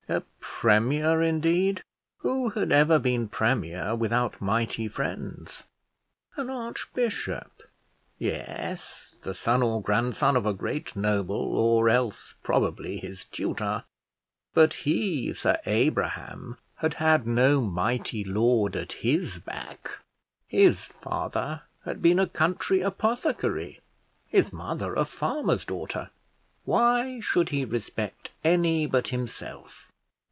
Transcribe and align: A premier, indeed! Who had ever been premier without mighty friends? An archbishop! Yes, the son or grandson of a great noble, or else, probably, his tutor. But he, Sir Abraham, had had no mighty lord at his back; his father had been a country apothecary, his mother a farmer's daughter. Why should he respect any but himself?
A 0.09 0.23
premier, 0.41 1.21
indeed! 1.21 1.81
Who 2.17 2.49
had 2.49 2.73
ever 2.73 2.99
been 2.99 3.29
premier 3.29 3.95
without 3.95 4.41
mighty 4.41 4.89
friends? 4.89 5.63
An 6.35 6.49
archbishop! 6.49 7.63
Yes, 8.17 9.15
the 9.23 9.33
son 9.33 9.63
or 9.63 9.81
grandson 9.81 10.35
of 10.35 10.45
a 10.45 10.51
great 10.53 10.97
noble, 10.97 11.55
or 11.55 11.87
else, 11.87 12.35
probably, 12.43 12.97
his 12.97 13.23
tutor. 13.23 13.85
But 14.53 14.73
he, 14.73 15.33
Sir 15.33 15.59
Abraham, 15.65 16.57
had 16.75 16.95
had 16.95 17.25
no 17.25 17.61
mighty 17.61 18.25
lord 18.25 18.75
at 18.75 18.91
his 18.91 19.39
back; 19.39 19.99
his 20.45 20.83
father 20.83 21.61
had 21.85 22.01
been 22.01 22.19
a 22.19 22.27
country 22.27 22.81
apothecary, 22.81 23.79
his 24.27 24.51
mother 24.51 24.93
a 24.93 25.05
farmer's 25.05 25.63
daughter. 25.63 26.09
Why 26.65 27.21
should 27.21 27.49
he 27.49 27.63
respect 27.63 28.31
any 28.43 28.85
but 28.85 29.07
himself? 29.07 29.87